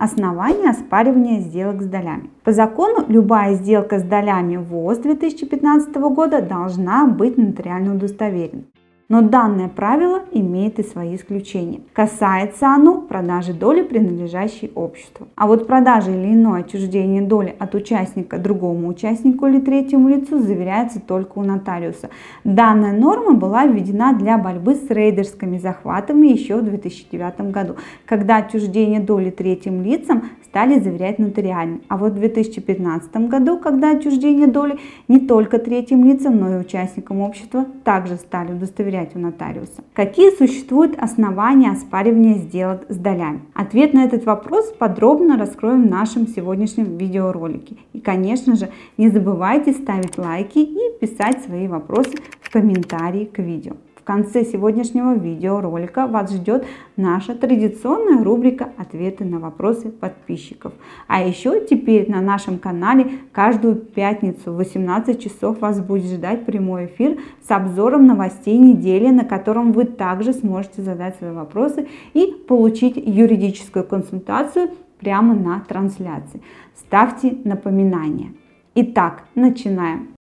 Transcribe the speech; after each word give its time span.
Основание 0.00 0.70
оспаривания 0.70 1.40
сделок 1.40 1.82
с 1.82 1.84
долями. 1.84 2.30
По 2.42 2.52
закону 2.52 3.04
любая 3.08 3.54
сделка 3.56 3.98
с 3.98 4.02
долями 4.02 4.56
ВОЗ 4.56 4.96
2015 5.00 5.94
года 5.94 6.40
должна 6.40 7.06
быть 7.06 7.36
нотариально 7.36 7.96
удостоверена. 7.96 8.62
Но 9.10 9.22
данное 9.22 9.68
правило 9.68 10.22
имеет 10.30 10.78
и 10.78 10.84
свои 10.84 11.16
исключения. 11.16 11.80
Касается 11.92 12.68
оно 12.72 13.00
продажи 13.00 13.52
доли, 13.52 13.82
принадлежащей 13.82 14.70
обществу. 14.76 15.26
А 15.34 15.48
вот 15.48 15.66
продажа 15.66 16.12
или 16.12 16.32
иное 16.32 16.60
отчуждение 16.60 17.20
доли 17.20 17.52
от 17.58 17.74
участника 17.74 18.38
другому 18.38 18.86
участнику 18.86 19.48
или 19.48 19.58
третьему 19.58 20.08
лицу 20.10 20.38
заверяется 20.38 21.00
только 21.00 21.40
у 21.40 21.42
нотариуса. 21.42 22.08
Данная 22.44 22.92
норма 22.92 23.34
была 23.34 23.66
введена 23.66 24.12
для 24.12 24.38
борьбы 24.38 24.76
с 24.76 24.88
рейдерскими 24.88 25.58
захватами 25.58 26.28
еще 26.28 26.58
в 26.58 26.62
2009 26.62 27.50
году, 27.50 27.74
когда 28.06 28.36
отчуждение 28.36 29.00
доли 29.00 29.30
третьим 29.30 29.82
лицам 29.82 30.22
стали 30.44 30.78
заверять 30.78 31.18
нотариально. 31.18 31.80
А 31.88 31.96
вот 31.96 32.12
в 32.12 32.16
2015 32.16 33.28
году, 33.28 33.58
когда 33.58 33.90
отчуждение 33.90 34.46
доли 34.46 34.78
не 35.08 35.18
только 35.18 35.58
третьим 35.58 36.04
лицам, 36.04 36.38
но 36.38 36.54
и 36.54 36.60
участникам 36.60 37.20
общества 37.20 37.66
также 37.82 38.14
стали 38.16 38.52
удостоверять 38.52 38.99
проверять 39.00 39.16
у 39.16 39.18
нотариуса. 39.18 39.82
Какие 39.94 40.36
существуют 40.36 40.98
основания 40.98 41.70
оспаривания 41.70 42.34
сделок 42.34 42.82
с 42.88 42.96
долями? 42.96 43.42
Ответ 43.54 43.94
на 43.94 44.04
этот 44.04 44.24
вопрос 44.24 44.72
подробно 44.78 45.38
раскроем 45.38 45.86
в 45.86 45.90
нашем 45.90 46.26
сегодняшнем 46.26 46.96
видеоролике. 46.96 47.76
И, 47.92 48.00
конечно 48.00 48.56
же, 48.56 48.68
не 48.96 49.08
забывайте 49.10 49.72
ставить 49.72 50.18
лайки 50.18 50.58
и 50.58 50.98
писать 51.00 51.42
свои 51.44 51.68
вопросы 51.68 52.12
в 52.40 52.50
комментарии 52.50 53.24
к 53.24 53.38
видео. 53.38 53.74
В 54.00 54.04
конце 54.04 54.44
сегодняшнего 54.44 55.14
видеоролика 55.14 56.06
вас 56.06 56.32
ждет 56.32 56.64
наша 56.96 57.34
традиционная 57.34 58.24
рубрика 58.24 58.70
«Ответы 58.78 59.26
на 59.26 59.38
вопросы 59.38 59.90
подписчиков». 59.90 60.72
А 61.06 61.22
еще 61.22 61.66
теперь 61.66 62.10
на 62.10 62.22
нашем 62.22 62.58
канале 62.58 63.10
каждую 63.32 63.76
пятницу 63.76 64.52
в 64.52 64.56
18 64.56 65.22
часов 65.22 65.60
вас 65.60 65.80
будет 65.80 66.06
ждать 66.06 66.46
прямой 66.46 66.86
эфир 66.86 67.18
с 67.46 67.50
обзором 67.50 68.06
новостей 68.06 68.56
недели, 68.56 69.08
на 69.08 69.26
котором 69.26 69.72
вы 69.72 69.84
также 69.84 70.32
сможете 70.32 70.80
задать 70.80 71.16
свои 71.16 71.32
вопросы 71.32 71.86
и 72.14 72.32
получить 72.48 72.96
юридическую 72.96 73.84
консультацию 73.84 74.70
прямо 74.98 75.34
на 75.34 75.60
трансляции. 75.60 76.40
Ставьте 76.74 77.36
напоминания. 77.44 78.32
Итак, 78.74 79.24
начинаем. 79.34 80.19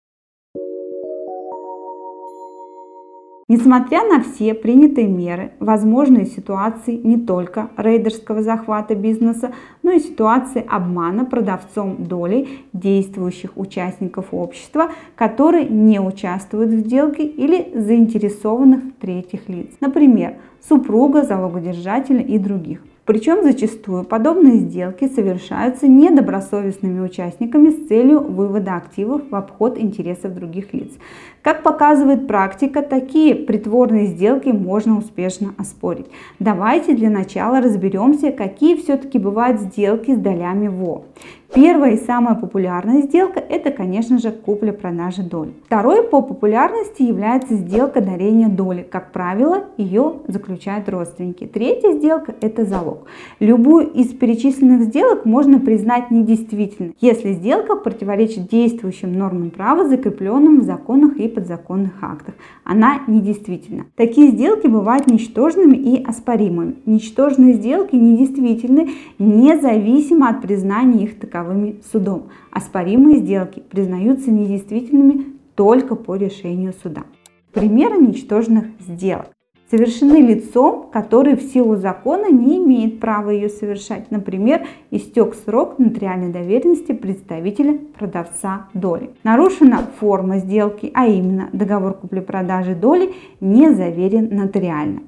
Несмотря 3.55 4.03
на 4.09 4.23
все 4.23 4.55
принятые 4.55 5.09
меры, 5.09 5.53
возможные 5.61 6.25
ситуации 6.25 6.97
не 6.97 7.19
только 7.19 7.69
рейдерского 7.77 8.41
захвата 8.43 8.95
бизнеса, 8.95 9.53
но 9.83 9.91
и 9.91 9.99
ситуации 9.99 10.65
обмана 10.67 11.27
продавцом 11.27 11.97
долей 11.99 12.65
действующих 12.73 13.51
участников 13.57 14.29
общества, 14.31 14.91
которые 15.17 15.69
не 15.69 16.01
участвуют 16.01 16.71
в 16.71 16.79
сделке 16.79 17.27
или 17.27 17.79
заинтересованных 17.79 18.85
третьих 18.99 19.51
лиц, 19.51 19.69
например, 19.81 20.37
супруга, 20.67 21.23
залогодержателя 21.23 22.23
и 22.23 22.39
других. 22.39 22.81
Причем 23.05 23.43
зачастую 23.43 24.05
подобные 24.05 24.59
сделки 24.59 25.09
совершаются 25.09 25.89
недобросовестными 25.89 27.01
участниками 27.01 27.71
с 27.71 27.89
целью 27.89 28.21
вывода 28.21 28.77
активов 28.77 29.23
в 29.29 29.35
обход 29.35 29.77
интересов 29.77 30.35
других 30.35 30.73
лиц. 30.73 30.93
Как 31.43 31.65
показывает 31.65 32.29
практика, 32.29 32.81
такие 32.81 33.35
притворные 33.35 34.07
сделки 34.07 34.51
можно 34.51 34.97
успешно 34.97 35.53
оспорить. 35.59 36.07
Давайте 36.39 36.95
для 36.95 37.11
начала 37.11 37.61
разберемся, 37.61 38.31
какие 38.31 38.77
все-таки 38.77 39.19
бывают 39.19 39.61
сделки 39.61 40.15
с 40.15 40.19
долями 40.19 40.69
ВО. 40.69 41.03
Первая 41.55 41.97
и 41.97 41.99
самая 41.99 42.35
популярная 42.35 43.03
сделка– 43.03 43.39
это, 43.49 43.71
конечно 43.71 44.19
же, 44.19 44.31
купля-продажа 44.31 45.23
доль. 45.23 45.51
Второй 45.67 46.03
по 46.03 46.23
популярности 46.23 47.03
является 47.03 47.57
сделка 47.57 48.01
дарения 48.01 48.49
доли. 48.49 48.87
Как 48.91 49.13
правило, 49.13 49.65
ее 49.77 50.15
заключают 50.29 50.89
родственники. 50.89 51.45
Третья 51.45 51.93
сделка– 51.93 52.35
это 52.41 52.65
залог. 52.65 53.05
Любую 53.39 53.87
из 53.87 54.15
перечисленных 54.15 54.85
сделок 54.85 55.27
можно 55.27 55.61
признать 55.61 56.11
недействительной, 56.11 56.97
если 57.03 57.35
сделка 57.35 57.77
противоречит 57.77 58.49
действующим 58.49 59.13
нормам 59.13 59.51
права, 59.51 59.87
закрепленным 59.87 60.61
в 60.61 60.65
законах 60.65 61.19
и 61.19 61.29
подзаконных 61.29 61.93
актах. 62.01 62.35
Она 62.65 63.03
недействительна. 63.07 63.85
Такие 63.95 64.31
сделки 64.31 64.69
бывают 64.69 65.07
ничтожными 65.07 65.77
и 65.77 66.03
оспоримыми. 66.03 66.77
Ничтожные 66.87 67.53
сделки 67.53 67.95
недействительны 67.95 68.89
независимо 69.19 70.31
от 70.31 70.41
признания 70.41 71.05
их 71.05 71.21
таковыми 71.21 71.42
таковыми 71.43 71.81
судом. 71.91 72.29
Оспоримые 72.51 73.19
сделки 73.19 73.61
признаются 73.61 74.31
недействительными 74.31 75.27
только 75.55 75.95
по 75.97 76.17
решению 76.17 76.73
суда. 76.83 77.03
Примеры 77.53 77.99
ничтожных 77.99 78.67
сделок 78.81 79.27
совершены 79.71 80.21
лицом, 80.21 80.91
который 80.93 81.35
в 81.35 81.43
силу 81.43 81.77
закона 81.77 82.31
не 82.31 82.59
имеет 82.59 83.01
права 83.01 83.31
ее 83.31 83.49
совершать. 83.49 84.11
Например, 84.11 84.67
истек 84.91 85.35
срок 85.35 85.79
нотариальной 85.79 86.31
доверенности 86.31 86.93
представителя 86.93 87.79
продавца 87.99 88.69
доли. 88.75 89.11
Нарушена 89.25 89.89
форма 89.99 90.39
сделки, 90.39 90.91
а 90.93 91.07
именно 91.07 91.49
договор 91.55 91.95
купли-продажи 91.95 92.75
доли 92.75 93.15
не 93.41 93.73
заверен 93.73 94.29
нотариально. 94.31 95.01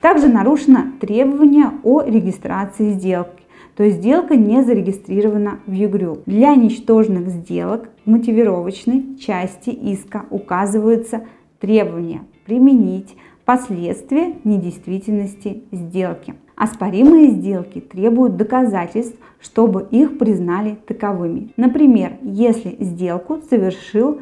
Также 0.00 0.28
нарушено 0.28 0.92
требование 0.98 1.72
о 1.82 2.00
регистрации 2.02 2.92
сделки 2.92 3.35
то 3.76 3.84
есть 3.84 3.98
сделка 3.98 4.36
не 4.36 4.62
зарегистрирована 4.62 5.60
в 5.66 5.72
ЮГРЮ. 5.72 6.22
Для 6.26 6.54
ничтожных 6.54 7.28
сделок 7.28 7.90
в 8.04 8.10
мотивировочной 8.10 9.16
части 9.18 9.70
иска 9.70 10.24
указываются 10.30 11.24
требования 11.60 12.22
применить 12.46 13.14
последствия 13.44 14.34
недействительности 14.44 15.64
сделки. 15.72 16.34
Оспоримые 16.56 17.30
сделки 17.32 17.80
требуют 17.80 18.36
доказательств, 18.36 19.18
чтобы 19.40 19.86
их 19.90 20.16
признали 20.18 20.78
таковыми. 20.86 21.52
Например, 21.58 22.16
если 22.22 22.76
сделку 22.80 23.40
совершил 23.50 24.20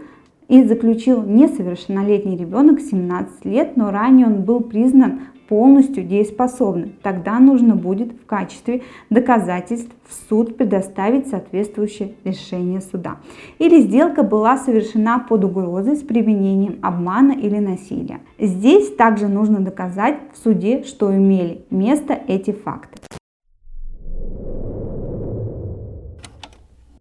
и 0.48 0.62
заключил 0.64 1.22
несовершеннолетний 1.22 2.36
ребенок 2.36 2.80
17 2.80 3.44
лет, 3.44 3.76
но 3.76 3.90
ранее 3.90 4.26
он 4.26 4.42
был 4.42 4.60
признан 4.60 5.20
полностью 5.48 6.04
дееспособны. 6.04 6.92
Тогда 7.02 7.38
нужно 7.38 7.76
будет 7.76 8.12
в 8.12 8.26
качестве 8.26 8.82
доказательств 9.10 9.92
в 10.08 10.28
суд 10.28 10.56
предоставить 10.56 11.28
соответствующее 11.28 12.14
решение 12.24 12.80
суда. 12.80 13.16
Или 13.58 13.80
сделка 13.80 14.22
была 14.22 14.56
совершена 14.56 15.18
под 15.18 15.44
угрозой 15.44 15.96
с 15.96 16.02
применением 16.02 16.78
обмана 16.82 17.32
или 17.32 17.58
насилия. 17.58 18.20
Здесь 18.38 18.94
также 18.94 19.28
нужно 19.28 19.60
доказать 19.60 20.16
в 20.32 20.42
суде, 20.42 20.82
что 20.84 21.14
имели 21.14 21.64
место 21.70 22.18
эти 22.26 22.52
факты. 22.52 22.98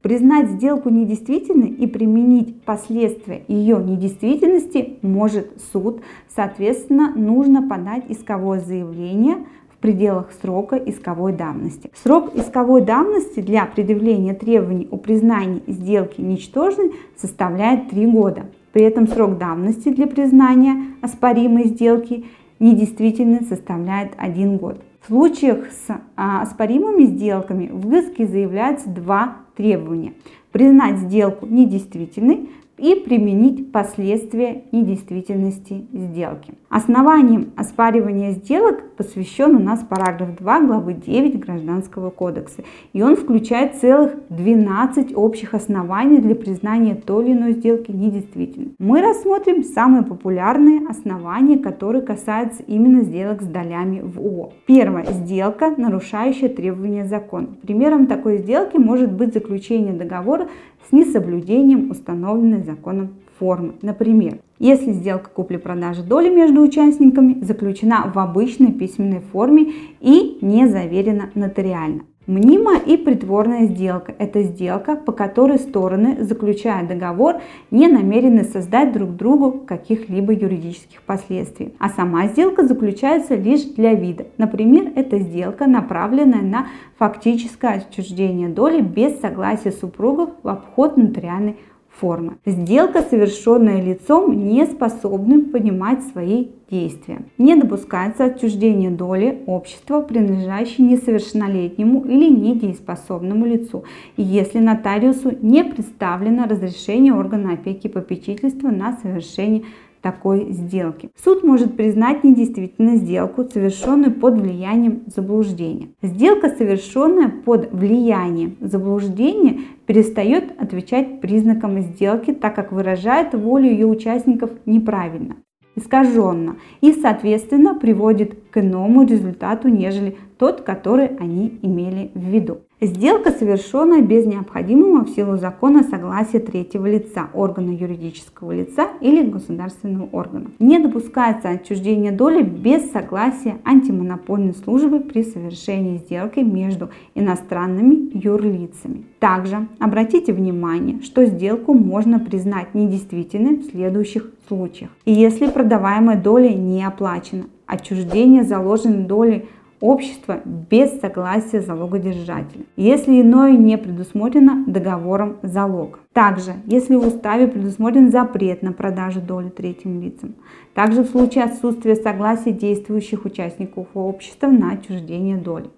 Признать 0.03 0.49
сделку 0.49 0.89
недействительной 0.89 1.69
и 1.69 1.87
применить 1.87 2.61
последствия 2.63 3.45
ее 3.47 3.77
недействительности 3.77 4.97
может 5.01 5.53
суд. 5.71 6.01
Соответственно, 6.27 7.13
нужно 7.15 7.65
подать 7.65 8.03
исковое 8.09 8.59
заявление 8.59 9.37
в 9.69 9.77
пределах 9.77 10.33
срока 10.41 10.75
исковой 10.75 11.31
давности. 11.31 11.89
Срок 12.03 12.35
исковой 12.35 12.81
давности 12.81 13.39
для 13.39 13.65
предъявления 13.65 14.33
требований 14.33 14.89
о 14.91 14.97
признании 14.97 15.63
сделки 15.67 16.19
ничтожной 16.19 16.91
составляет 17.15 17.89
3 17.89 18.05
года. 18.07 18.47
При 18.73 18.83
этом 18.83 19.07
срок 19.07 19.37
давности 19.37 19.87
для 19.87 20.07
признания 20.07 20.83
оспоримой 21.01 21.69
сделки 21.69 22.25
недействительной 22.59 23.45
составляет 23.45 24.11
1 24.17 24.57
год. 24.57 24.81
В 24.99 25.07
случаях 25.07 25.67
с 25.67 25.95
а, 26.17 26.41
оспоримыми 26.41 27.05
сделками 27.05 27.69
в 27.71 27.89
иске 27.93 28.27
заявляется 28.27 28.89
два 28.89 29.42
требования. 29.55 30.13
Признать 30.51 30.99
сделку 30.99 31.45
недействительной 31.45 32.49
и 32.77 32.95
применить 32.95 33.71
последствия 33.71 34.63
недействительности 34.71 35.85
сделки. 35.93 36.53
Основанием 36.69 37.51
оспаривания 37.55 38.31
сделок 38.31 38.95
посвящен 38.97 39.55
у 39.55 39.59
нас 39.59 39.85
параграф 39.87 40.35
2 40.37 40.61
главы 40.61 40.93
9 40.93 41.39
Гражданского 41.39 42.09
кодекса. 42.09 42.63
И 42.93 43.01
он 43.03 43.15
включает 43.15 43.75
целых 43.75 44.13
12 44.29 45.15
общих 45.15 45.53
оснований 45.53 46.17
для 46.17 46.33
признания 46.33 46.95
той 46.95 47.25
или 47.25 47.33
иной 47.33 47.53
сделки 47.53 47.91
недействительной. 47.91 48.73
Мы 48.79 49.01
рассмотрим 49.01 49.63
самые 49.63 50.03
популярные 50.03 50.87
основания, 50.87 51.59
которые 51.59 52.01
касаются 52.01 52.63
именно 52.63 53.03
сделок 53.03 53.43
с 53.43 53.45
долями 53.45 54.01
в 54.01 54.17
ООО. 54.17 54.53
Первое. 54.65 55.05
Сделка, 55.05 55.73
нарушающая 55.77 56.49
требования 56.49 57.05
закона. 57.05 57.49
Примером 57.61 58.07
такой 58.07 58.39
сделки 58.39 58.77
может 58.77 59.11
быть 59.11 59.33
заключение 59.33 59.93
договора 59.93 60.47
с 60.89 60.91
несоблюдением 60.91 61.91
установленной 61.91 62.63
законом 62.63 63.15
формы. 63.39 63.73
Например, 63.81 64.39
если 64.59 64.91
сделка 64.91 65.29
купли-продажи 65.29 66.03
доли 66.03 66.29
между 66.29 66.61
участниками 66.61 67.43
заключена 67.43 68.11
в 68.13 68.17
обычной 68.19 68.71
письменной 68.71 69.19
форме 69.19 69.73
и 69.99 70.37
не 70.41 70.67
заверена 70.67 71.29
нотариально. 71.35 72.03
Мнимая 72.25 72.79
и 72.79 72.95
притворная 72.95 73.65
сделка– 73.65 74.15
это 74.17 74.43
сделка, 74.43 74.95
по 74.95 75.11
которой 75.11 75.59
стороны, 75.59 76.23
заключая 76.23 76.87
договор, 76.87 77.41
не 77.69 77.89
намерены 77.89 78.45
создать 78.45 78.93
друг 78.93 79.17
другу 79.17 79.51
каких-либо 79.51 80.31
юридических 80.31 81.01
последствий. 81.01 81.73
А 81.79 81.89
сама 81.89 82.27
сделка 82.27 82.65
заключается 82.65 83.35
лишь 83.35 83.63
для 83.63 83.93
вида. 83.93 84.27
Например, 84.37 84.89
это 84.95 85.19
сделка, 85.19 85.67
направленная 85.67 86.41
на 86.41 86.67
фактическое 86.97 87.79
отчуждение 87.79 88.47
доли 88.47 88.79
без 88.79 89.19
согласия 89.19 89.73
супругов 89.73 90.29
в 90.43 90.47
обход 90.47 90.95
нотариальной 90.95 91.57
формы. 91.99 92.37
Сделка, 92.45 93.01
совершенная 93.01 93.81
лицом, 93.81 94.47
не 94.47 94.65
способным 94.65 95.45
понимать 95.51 96.03
свои 96.03 96.47
действия. 96.69 97.21
Не 97.37 97.55
допускается 97.55 98.25
отчуждение 98.25 98.89
доли 98.89 99.43
общества, 99.45 100.01
принадлежащей 100.01 100.83
несовершеннолетнему 100.83 102.03
или 102.05 102.29
недееспособному 102.29 103.45
лицу, 103.45 103.83
если 104.17 104.59
нотариусу 104.59 105.37
не 105.41 105.63
представлено 105.63 106.45
разрешение 106.47 107.13
органа 107.13 107.53
опеки 107.53 107.87
и 107.87 107.91
попечительства 107.91 108.69
на 108.69 108.97
совершение 108.97 109.63
такой 110.03 110.51
сделки. 110.51 111.09
Суд 111.23 111.43
может 111.43 111.75
признать 111.77 112.23
недействительной 112.23 112.97
сделку, 112.97 113.45
совершенную 113.45 114.11
под 114.11 114.35
влиянием 114.39 115.03
заблуждения. 115.07 115.87
Сделка, 116.01 116.49
совершенная 116.49 117.29
под 117.29 117.71
влиянием 117.71 118.57
заблуждения, 118.59 119.61
перестает 119.87 120.53
отвечать 120.61 121.21
признакам 121.21 121.79
сделки, 121.79 122.33
так 122.33 122.53
как 122.53 122.73
выражает 122.73 123.33
волю 123.33 123.71
ее 123.71 123.87
участников 123.87 124.51
неправильно 124.65 125.37
искаженно 125.75 126.57
и, 126.81 126.93
соответственно, 126.93 127.73
приводит 127.73 128.37
к 128.51 128.59
иному 128.59 129.07
результату, 129.07 129.69
нежели 129.69 130.17
тот, 130.37 130.61
который 130.61 131.07
они 131.07 131.57
имели 131.63 132.11
в 132.13 132.19
виду. 132.19 132.59
Сделка 132.85 133.31
совершенная 133.31 134.01
без 134.01 134.25
необходимого 134.25 135.05
в 135.05 135.09
силу 135.11 135.37
закона 135.37 135.83
согласия 135.83 136.39
третьего 136.39 136.85
лица, 136.85 137.29
органа 137.33 137.69
юридического 137.71 138.51
лица 138.51 138.89
или 138.99 139.25
государственного 139.25 140.09
органа. 140.11 140.47
Не 140.59 140.79
допускается 140.79 141.47
отчуждение 141.47 142.11
доли 142.11 142.43
без 142.43 142.91
согласия 142.91 143.55
антимонопольной 143.63 144.53
службы 144.53 144.99
при 144.99 145.23
совершении 145.23 145.99
сделки 145.99 146.41
между 146.41 146.89
иностранными 147.15 148.09
юрлицами. 148.17 149.05
Также 149.19 149.65
обратите 149.79 150.33
внимание, 150.33 151.01
что 151.03 151.25
сделку 151.25 151.73
можно 151.73 152.19
признать 152.19 152.73
недействительной 152.73 153.59
в 153.59 153.71
следующих 153.71 154.29
случаях. 154.49 154.89
Если 155.05 155.47
продаваемая 155.47 156.21
доля 156.21 156.49
не 156.49 156.83
оплачена, 156.83 157.45
отчуждение 157.65 158.43
заложенной 158.43 159.05
доли 159.05 159.45
общества 159.83 160.39
без 160.45 161.01
согласия 161.01 161.59
залогодержателя, 161.59 162.63
если 162.77 163.19
иное 163.21 163.51
не 163.51 163.77
предусмотрено 163.77 164.63
договором 164.65 165.39
залога. 165.43 165.99
Также, 166.13 166.53
если 166.65 166.95
в 166.95 167.05
уставе 167.05 167.49
предусмотрен 167.49 168.09
запрет 168.09 168.63
на 168.63 168.71
продажу 168.71 169.19
доли 169.19 169.49
третьим 169.49 170.01
лицам. 170.01 170.35
Также 170.73 171.03
в 171.03 171.09
случае 171.09 171.43
отсутствия 171.43 171.97
согласия 171.97 172.53
действующих 172.53 173.25
участников 173.25 173.87
общества 173.93 174.47
на 174.47 174.71
отчуждение 174.71 175.35
доли. 175.35 175.69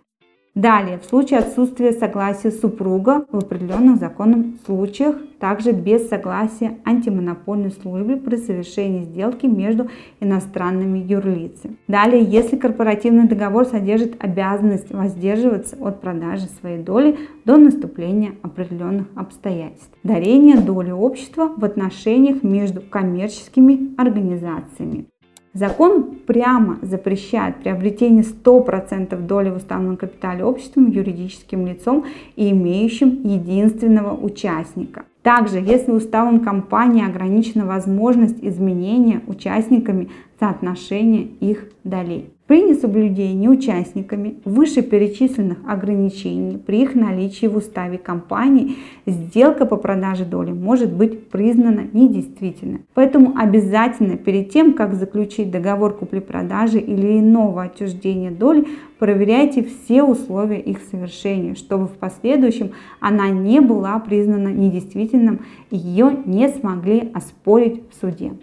Далее, 0.56 1.00
в 1.00 1.04
случае 1.04 1.40
отсутствия 1.40 1.92
согласия 1.92 2.50
супруга 2.50 3.26
в 3.30 3.40
определенных 3.40 3.98
законных 3.98 4.46
случаях, 4.66 5.18
также 5.38 5.74
без 5.74 6.08
согласия 6.08 6.78
антимонопольной 6.86 7.72
службы 7.72 8.16
при 8.16 8.38
совершении 8.38 9.04
сделки 9.04 9.48
между 9.48 9.90
иностранными 10.22 11.00
юрлицами. 11.00 11.76
Далее, 11.90 12.24
если 12.24 12.56
корпоративный 12.56 13.28
договор 13.28 13.66
содержит 13.66 14.16
обязанность 14.24 14.94
воздерживаться 14.94 15.76
от 15.82 16.00
продажи 16.00 16.46
своей 16.62 16.82
доли 16.82 17.18
до 17.44 17.58
наступления 17.58 18.32
определенных 18.42 19.08
обстоятельств. 19.14 19.92
Дарение 20.04 20.56
доли 20.56 20.92
общества 20.92 21.52
в 21.54 21.66
отношениях 21.66 22.44
между 22.44 22.80
коммерческими 22.80 23.94
организациями. 23.98 25.08
Закон 25.56 26.16
прямо 26.28 26.80
запрещает 26.82 27.56
приобретение 27.64 28.24
100% 28.24 29.18
доли 29.26 29.50
в 29.50 29.56
уставном 29.56 29.96
капитале 29.96 30.44
обществом, 30.44 30.92
юридическим 30.92 31.66
лицом 31.66 32.04
и 32.36 32.52
имеющим 32.52 33.22
единственного 33.24 34.14
участника. 34.14 35.06
Также, 35.22 35.60
если 35.60 35.94
уставом 35.94 36.42
компании 36.42 37.08
ограничена 37.08 37.66
возможность 37.66 38.44
изменения 38.44 39.22
участниками 39.28 40.10
соотношения 40.42 41.24
их 41.40 41.70
долей. 41.86 42.35
При 42.48 42.62
несоблюдении 42.62 43.48
участниками 43.48 44.36
вышеперечисленных 44.46 45.58
ограничений 45.68 46.60
при 46.60 46.84
их 46.84 46.94
наличии 46.94 47.48
в 47.48 47.58
уставе 47.58 47.98
компании 47.98 48.76
сделка 49.08 49.66
по 49.66 49.78
продаже 49.78 50.26
доли 50.26 50.52
может 50.52 50.94
быть 50.94 51.30
признана 51.30 51.88
недействительной. 51.92 52.82
Поэтому 52.94 53.34
обязательно 53.36 54.16
перед 54.18 54.52
тем, 54.52 54.74
как 54.74 54.94
заключить 54.94 55.50
договор 55.50 55.98
купли-продажи 55.98 56.78
или 56.78 57.20
иного 57.20 57.64
отчуждения 57.64 58.30
доли, 58.30 58.68
проверяйте 59.00 59.64
все 59.64 60.04
условия 60.04 60.60
их 60.60 60.82
совершения, 60.92 61.56
чтобы 61.56 61.88
в 61.88 61.94
последующем 61.94 62.74
она 63.00 63.28
не 63.30 63.60
была 63.60 63.98
признана 63.98 64.50
недействительным 64.50 65.40
и 65.72 65.78
ее 65.78 66.16
не 66.26 66.48
смогли 66.50 67.10
оспорить 67.12 67.82
в 67.90 68.00
суде. 68.00 68.34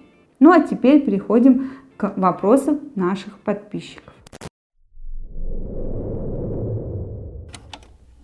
Ну 0.43 0.51
а 0.51 0.59
теперь 0.59 1.03
переходим 1.03 1.71
к 1.97 2.15
вопросам 2.17 2.81
наших 2.95 3.39
подписчиков. 3.41 4.15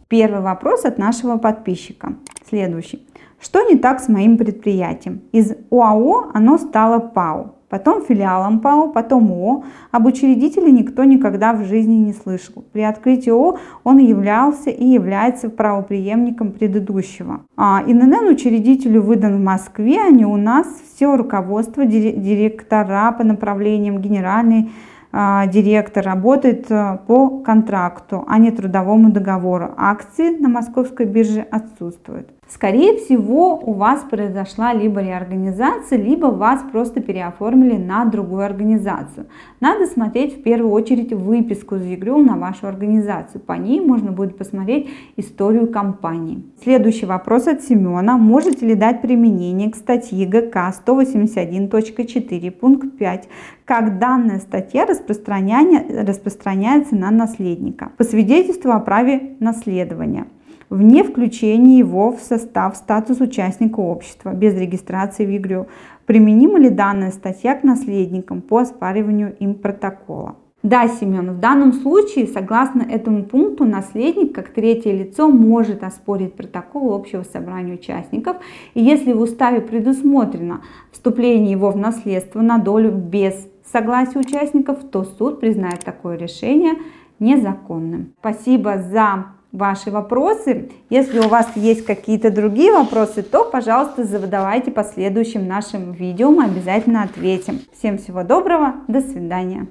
Первый 0.08 0.40
вопрос 0.40 0.84
от 0.84 0.98
нашего 0.98 1.36
подписчика. 1.36 2.14
Следующий. 2.48 3.06
Что 3.40 3.62
не 3.62 3.76
так 3.76 4.00
с 4.00 4.08
моим 4.08 4.38
предприятием? 4.38 5.20
Из 5.32 5.52
ОАО 5.70 6.30
оно 6.32 6.56
стало 6.58 6.98
ПАО 6.98 7.57
потом 7.68 8.02
филиалом 8.02 8.60
ПАО, 8.60 8.88
потом 8.88 9.30
ООО. 9.30 9.64
Об 9.90 10.06
учредителе 10.06 10.72
никто 10.72 11.04
никогда 11.04 11.52
в 11.52 11.64
жизни 11.64 11.94
не 11.94 12.12
слышал. 12.12 12.64
При 12.72 12.82
открытии 12.82 13.30
ООО 13.30 13.58
он 13.84 13.98
являлся 13.98 14.70
и 14.70 14.86
является 14.86 15.50
правоприемником 15.50 16.52
предыдущего. 16.52 17.40
А 17.56 17.82
ИНН 17.86 18.28
учредителю 18.28 19.02
выдан 19.02 19.36
в 19.36 19.44
Москве, 19.44 20.00
а 20.06 20.10
не 20.10 20.24
у 20.24 20.36
нас. 20.36 20.66
Все 20.94 21.16
руководство, 21.16 21.84
директора 21.84 23.12
по 23.12 23.24
направлениям 23.24 24.00
генеральный 24.00 24.70
а, 25.10 25.46
директор 25.46 26.04
работает 26.04 26.66
а, 26.70 26.98
по 27.06 27.40
контракту, 27.40 28.24
а 28.28 28.38
не 28.38 28.50
трудовому 28.50 29.10
договору. 29.10 29.72
Акции 29.76 30.36
на 30.38 30.48
московской 30.48 31.06
бирже 31.06 31.40
отсутствуют. 31.40 32.37
Скорее 32.48 32.96
всего, 32.96 33.58
у 33.58 33.74
вас 33.74 34.06
произошла 34.08 34.72
либо 34.72 35.02
реорганизация, 35.02 35.98
либо 35.98 36.26
вас 36.26 36.62
просто 36.72 37.00
переоформили 37.00 37.76
на 37.76 38.06
другую 38.06 38.42
организацию. 38.42 39.26
Надо 39.60 39.86
смотреть 39.86 40.38
в 40.38 40.42
первую 40.42 40.72
очередь 40.72 41.12
выписку 41.12 41.76
из 41.76 41.84
ЕГРЮ 41.84 42.24
на 42.24 42.38
вашу 42.38 42.66
организацию. 42.66 43.42
По 43.42 43.52
ней 43.52 43.82
можно 43.82 44.12
будет 44.12 44.38
посмотреть 44.38 44.88
историю 45.18 45.70
компании. 45.70 46.42
Следующий 46.62 47.04
вопрос 47.04 47.48
от 47.48 47.60
Семена. 47.60 48.16
Можете 48.16 48.64
ли 48.64 48.74
дать 48.74 49.02
применение 49.02 49.70
к 49.70 49.76
статье 49.76 50.26
ГК 50.26 50.72
181.4 50.86 52.50
пункт 52.50 52.96
5, 52.96 53.28
как 53.66 53.98
данная 53.98 54.38
статья 54.38 54.86
распространяется 54.86 56.96
на 56.96 57.10
наследника? 57.10 57.92
По 57.98 58.04
свидетельству 58.04 58.70
о 58.70 58.80
праве 58.80 59.36
наследования 59.38 60.28
вне 60.70 61.04
включения 61.04 61.78
его 61.78 62.12
в 62.12 62.20
состав 62.20 62.76
статус 62.76 63.20
участника 63.20 63.80
общества 63.80 64.32
без 64.32 64.54
регистрации 64.54 65.26
в 65.26 65.30
ЕГРЮ. 65.30 65.66
Применима 66.06 66.58
ли 66.58 66.70
данная 66.70 67.10
статья 67.10 67.54
к 67.54 67.64
наследникам 67.64 68.40
по 68.40 68.58
оспариванию 68.58 69.36
им 69.38 69.54
протокола? 69.54 70.36
Да, 70.64 70.88
Семен, 70.88 71.30
в 71.34 71.38
данном 71.38 71.72
случае, 71.72 72.26
согласно 72.26 72.82
этому 72.82 73.22
пункту, 73.22 73.64
наследник 73.64 74.34
как 74.34 74.48
третье 74.48 74.92
лицо 74.92 75.28
может 75.28 75.84
оспорить 75.84 76.34
протокол 76.34 76.92
общего 76.92 77.22
собрания 77.22 77.74
участников. 77.74 78.38
И 78.74 78.82
если 78.82 79.12
в 79.12 79.20
уставе 79.20 79.60
предусмотрено 79.60 80.62
вступление 80.90 81.52
его 81.52 81.70
в 81.70 81.76
наследство 81.76 82.40
на 82.40 82.58
долю 82.58 82.90
без 82.90 83.34
согласия 83.72 84.18
участников, 84.18 84.82
то 84.90 85.04
суд 85.04 85.38
признает 85.38 85.84
такое 85.84 86.16
решение 86.16 86.74
незаконным. 87.20 88.14
Спасибо 88.18 88.78
за 88.78 89.26
ваши 89.52 89.90
вопросы. 89.90 90.70
Если 90.90 91.18
у 91.18 91.28
вас 91.28 91.48
есть 91.56 91.84
какие-то 91.84 92.30
другие 92.30 92.72
вопросы, 92.72 93.22
то, 93.22 93.44
пожалуйста, 93.44 94.04
задавайте 94.04 94.70
по 94.70 94.84
следующим 94.84 95.46
нашим 95.46 95.92
видео, 95.92 96.30
мы 96.30 96.44
обязательно 96.44 97.02
ответим. 97.02 97.60
Всем 97.76 97.98
всего 97.98 98.22
доброго, 98.22 98.74
до 98.88 99.00
свидания. 99.00 99.68